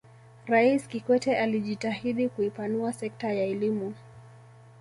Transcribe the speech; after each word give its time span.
raisi 0.45 0.89
kikwete 0.89 1.37
alijitahidi 1.37 2.29
kuipanua 2.29 2.93
sekta 2.93 3.33
ya 3.33 3.43
elimu 3.45 3.93